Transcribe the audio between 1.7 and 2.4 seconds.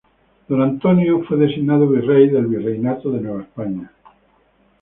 virrey